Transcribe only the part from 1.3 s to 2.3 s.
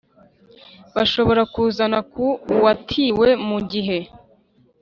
kuzana ku